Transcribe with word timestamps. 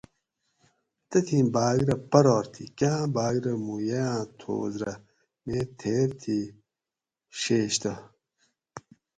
تتھیں 1.09 1.45
بھاۤگ 1.53 1.79
رہ 1.87 1.95
پرار 2.11 2.45
تھی 2.53 2.65
کاۤں 2.79 3.03
بھاۤگ 3.15 3.35
رہ 3.43 3.53
موں 3.63 3.81
یئاۤں 3.89 4.23
تھوس 4.39 4.73
رہ 4.81 4.93
میں 5.45 5.65
تھیر 5.79 6.07
تھی 6.21 6.37
ڛیش 7.39 7.73
تہ 7.81 7.93